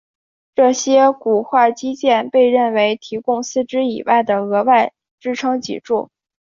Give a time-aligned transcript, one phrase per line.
[0.55, 6.09] 这些骨化肌腱被认为提供四肢以外的额外支撑脊椎。